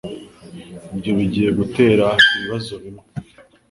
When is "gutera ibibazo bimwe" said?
1.59-3.03